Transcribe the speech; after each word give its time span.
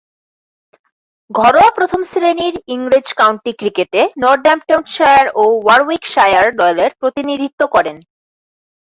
ঘরোয়া 1.31 1.69
প্রথম-শ্রেণীর 1.71 2.55
ইংরেজ 2.67 3.07
কাউন্টি 3.13 3.51
ক্রিকেটে 3.53 4.01
নর্দাম্পটনশায়ার 4.23 5.25
ও 5.35 5.43
ওয়ারউইকশায়ার 5.57 6.47
দলের 6.61 6.91
প্রতিনিধিত্ব 7.01 7.61
করেন। 7.67 7.97